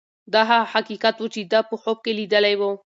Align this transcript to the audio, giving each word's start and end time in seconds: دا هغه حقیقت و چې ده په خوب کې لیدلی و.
دا 0.33 0.41
هغه 0.51 0.69
حقیقت 0.73 1.15
و 1.19 1.27
چې 1.33 1.41
ده 1.51 1.59
په 1.69 1.75
خوب 1.81 1.97
کې 2.03 2.11
لیدلی 2.19 2.55
و. 2.57 2.61